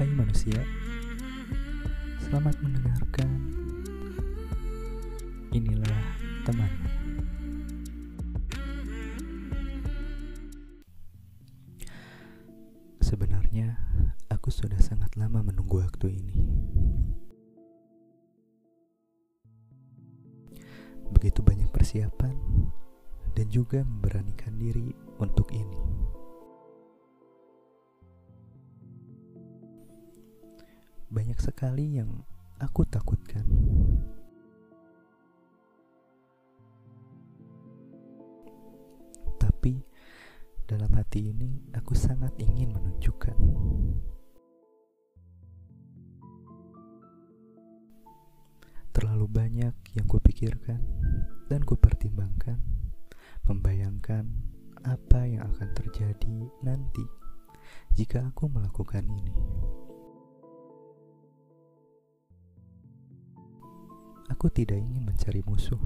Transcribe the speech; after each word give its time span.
Hai 0.00 0.08
manusia, 0.16 0.56
selamat 2.24 2.56
mendengarkan. 2.64 3.28
Inilah 5.52 6.00
teman. 6.40 6.72
Sebenarnya, 13.04 13.76
aku 14.32 14.48
sudah 14.48 14.80
sangat 14.80 15.20
lama 15.20 15.44
menunggu 15.44 15.84
waktu 15.84 16.16
ini. 16.16 16.48
Begitu 21.12 21.44
banyak 21.44 21.68
persiapan 21.68 22.40
dan 23.36 23.52
juga 23.52 23.84
memberanikan 23.84 24.56
diri 24.56 24.96
untuk 25.20 25.52
ini. 25.52 25.99
Banyak 31.10 31.42
sekali 31.42 31.98
yang 31.98 32.22
aku 32.62 32.86
takutkan. 32.86 33.42
Tapi 39.42 39.74
dalam 40.70 40.86
hati 40.94 41.34
ini 41.34 41.66
aku 41.74 41.98
sangat 41.98 42.30
ingin 42.38 42.70
menunjukkan. 42.70 43.34
Terlalu 48.94 49.26
banyak 49.26 49.74
yang 49.98 50.06
kupikirkan 50.06 50.78
dan 51.50 51.66
kupertimbangkan, 51.66 52.62
membayangkan 53.50 54.30
apa 54.86 55.26
yang 55.26 55.42
akan 55.42 55.74
terjadi 55.74 56.38
nanti 56.62 57.02
jika 57.98 58.30
aku 58.30 58.46
melakukan 58.46 59.04
ini. 59.10 59.59
Aku 64.40 64.48
tidak 64.48 64.80
ingin 64.80 65.04
mencari 65.04 65.44
musuh, 65.44 65.76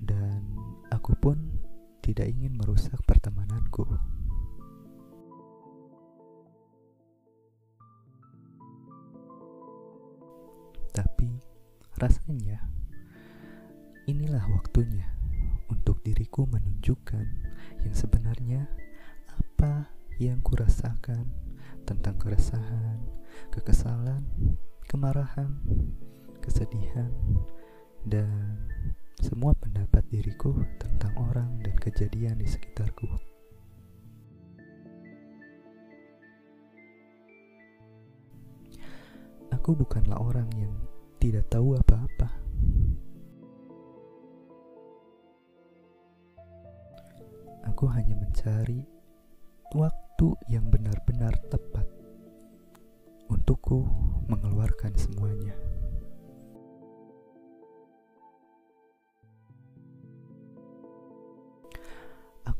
dan 0.00 0.40
aku 0.88 1.12
pun 1.20 1.36
tidak 2.00 2.32
ingin 2.32 2.56
merusak 2.56 2.96
pertemananku. 3.04 3.84
Tapi 10.96 11.28
rasanya 12.00 12.72
inilah 14.08 14.48
waktunya 14.56 15.04
untuk 15.68 16.00
diriku 16.08 16.48
menunjukkan 16.48 17.26
yang 17.84 17.92
sebenarnya 17.92 18.64
apa 19.28 19.92
yang 20.16 20.40
kurasakan 20.40 21.28
tentang 21.84 22.16
keresahan, 22.16 22.96
kekesalan, 23.52 24.24
kemarahan, 24.88 25.52
kesedihan, 26.44 27.08
dan 28.04 28.68
semua 29.24 29.56
pendapat 29.56 30.04
diriku 30.12 30.52
tentang 30.76 31.16
orang 31.16 31.48
dan 31.64 31.72
kejadian 31.80 32.36
di 32.36 32.44
sekitarku. 32.44 33.08
Aku 39.56 39.72
bukanlah 39.72 40.20
orang 40.20 40.52
yang 40.60 40.76
tidak 41.16 41.48
tahu 41.48 41.72
apa-apa. 41.72 42.28
Aku 47.72 47.88
hanya 47.88 48.12
mencari 48.20 48.84
waktu 49.72 50.28
yang 50.52 50.68
benar-benar 50.68 51.32
tepat 51.48 51.88
untukku 53.32 53.88
mengeluarkan 54.28 54.92
semuanya. 55.00 55.56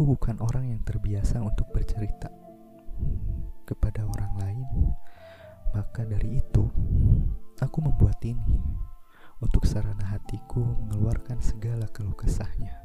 Aku 0.00 0.16
bukan 0.16 0.40
orang 0.40 0.64
yang 0.72 0.80
terbiasa 0.80 1.44
untuk 1.44 1.76
bercerita 1.76 2.32
kepada 3.68 4.00
orang 4.08 4.32
lain, 4.40 4.68
maka 5.76 6.08
dari 6.08 6.40
itu 6.40 6.64
aku 7.60 7.84
membuat 7.84 8.16
ini 8.24 8.64
untuk 9.44 9.68
sarana 9.68 10.08
hatiku 10.08 10.64
mengeluarkan 10.88 11.44
segala 11.44 11.84
keluh 11.92 12.16
kesahnya. 12.16 12.80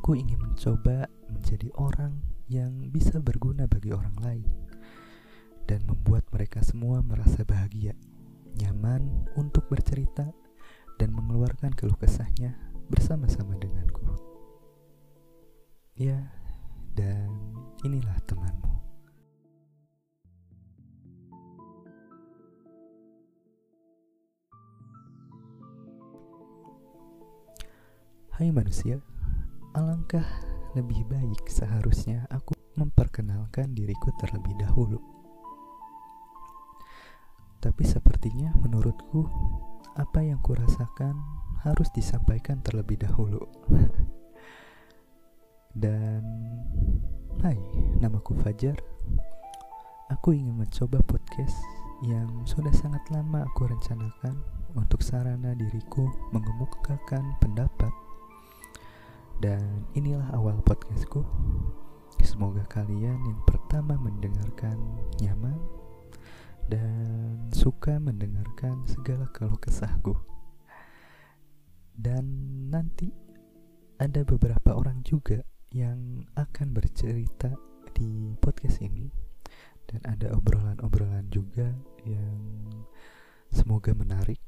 Aku 0.00 0.16
ingin 0.16 0.40
mencoba 0.40 1.12
menjadi 1.28 1.68
orang 1.76 2.24
yang 2.48 2.88
bisa 2.88 3.20
berguna 3.20 3.68
bagi 3.68 3.92
orang 3.92 4.16
lain 4.24 4.48
dan 5.68 5.84
membuat 5.84 6.24
mereka 6.32 6.64
semua 6.64 7.04
merasa 7.04 7.44
bahagia, 7.44 7.92
nyaman 8.56 9.28
untuk 9.36 9.68
bercerita 9.68 10.39
mengeluarkan 11.30 11.70
keluh 11.78 11.94
kesahnya 11.94 12.58
bersama-sama 12.90 13.54
denganku. 13.54 14.02
Ya, 15.94 16.26
dan 16.98 17.30
inilah 17.86 18.18
temanmu. 18.26 18.74
Hai 28.34 28.50
manusia, 28.50 28.98
alangkah 29.78 30.26
lebih 30.74 31.06
baik 31.06 31.46
seharusnya 31.46 32.26
aku 32.34 32.58
memperkenalkan 32.74 33.70
diriku 33.78 34.10
terlebih 34.18 34.58
dahulu. 34.58 34.98
Tapi 37.62 37.86
sepertinya 37.86 38.50
menurutku 38.58 39.30
apa 40.00 40.24
yang 40.24 40.40
kurasakan 40.40 41.12
harus 41.60 41.92
disampaikan 41.92 42.64
terlebih 42.64 42.96
dahulu. 43.04 43.44
Dan 45.76 46.24
hai, 47.44 47.60
namaku 48.00 48.32
Fajar. 48.40 48.80
Aku 50.08 50.32
ingin 50.32 50.56
mencoba 50.56 51.04
podcast 51.04 51.54
yang 52.02 52.26
sudah 52.48 52.72
sangat 52.72 53.04
lama 53.12 53.44
aku 53.44 53.68
rencanakan 53.68 54.40
untuk 54.74 55.04
sarana 55.04 55.52
diriku 55.52 56.08
mengemukakan 56.32 57.36
pendapat. 57.38 57.92
Dan 59.38 59.84
inilah 59.92 60.32
awal 60.32 60.58
podcastku. 60.64 61.22
Semoga 62.24 62.64
kalian 62.68 63.20
yang 63.24 63.40
pertama 63.48 63.96
mendengarkan 63.96 64.69
suka 67.60 68.00
mendengarkan 68.00 68.88
segala 68.88 69.28
keluh 69.36 69.60
kesahku. 69.60 70.16
Dan 71.92 72.24
nanti 72.72 73.12
ada 74.00 74.24
beberapa 74.24 74.72
orang 74.72 75.04
juga 75.04 75.44
yang 75.68 76.24
akan 76.40 76.72
bercerita 76.72 77.52
di 77.92 78.32
podcast 78.40 78.80
ini 78.80 79.12
dan 79.84 80.00
ada 80.08 80.32
obrolan-obrolan 80.32 81.28
juga 81.28 81.68
yang 82.08 82.40
semoga 83.52 83.92
menarik. 83.92 84.40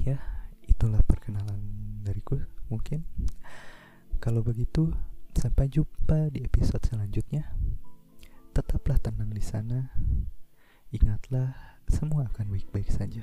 Ya, 0.00 0.24
itulah 0.64 1.04
perkenalan 1.04 1.60
dariku 2.08 2.40
mungkin. 2.72 3.04
Kalau 4.16 4.40
begitu, 4.40 4.96
sampai 5.36 5.68
jumpa 5.68 6.32
di 6.32 6.40
episode 6.48 6.88
selanjutnya. 6.88 7.52
Tetaplah 8.56 8.96
tenang 8.96 9.28
di 9.28 9.44
sana. 9.44 9.92
Ingatlah, 10.88 11.52
semua 11.84 12.32
akan 12.32 12.48
baik-baik 12.48 12.88
saja. 12.88 13.20